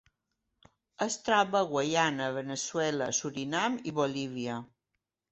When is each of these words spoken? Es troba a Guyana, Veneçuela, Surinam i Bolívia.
Es 1.05 1.17
troba 1.25 1.59
a 1.59 1.67
Guyana, 1.73 2.29
Veneçuela, 2.37 3.09
Surinam 3.19 3.75
i 3.91 3.93
Bolívia. 3.99 4.57